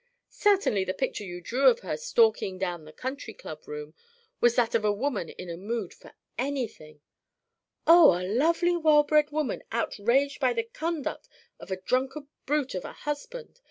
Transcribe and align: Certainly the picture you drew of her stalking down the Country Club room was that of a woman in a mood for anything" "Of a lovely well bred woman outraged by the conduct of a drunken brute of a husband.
Certainly 0.39 0.85
the 0.85 0.95
picture 0.95 1.23
you 1.23 1.41
drew 1.41 1.69
of 1.69 1.81
her 1.81 1.95
stalking 1.95 2.57
down 2.57 2.85
the 2.85 2.91
Country 2.91 3.35
Club 3.35 3.67
room 3.67 3.93
was 4.39 4.55
that 4.55 4.73
of 4.73 4.83
a 4.83 4.91
woman 4.91 5.29
in 5.29 5.47
a 5.47 5.55
mood 5.57 5.93
for 5.93 6.13
anything" 6.39 7.01
"Of 7.85 8.19
a 8.21 8.27
lovely 8.27 8.75
well 8.75 9.03
bred 9.03 9.29
woman 9.29 9.61
outraged 9.71 10.39
by 10.39 10.53
the 10.53 10.63
conduct 10.63 11.29
of 11.59 11.69
a 11.69 11.77
drunken 11.77 12.29
brute 12.47 12.73
of 12.73 12.83
a 12.83 12.93
husband. 12.93 13.59